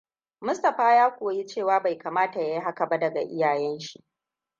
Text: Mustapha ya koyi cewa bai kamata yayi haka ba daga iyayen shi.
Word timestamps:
Mustapha 0.45 0.93
ya 0.95 1.11
koyi 1.15 1.45
cewa 1.45 1.79
bai 1.81 1.97
kamata 1.97 2.39
yayi 2.41 2.59
haka 2.59 2.85
ba 2.85 2.97
daga 2.99 3.21
iyayen 3.21 3.79
shi. 3.79 4.03